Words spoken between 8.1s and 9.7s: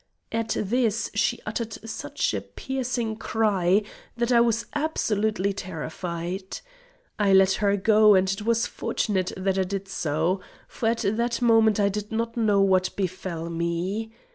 and it was fortunate that I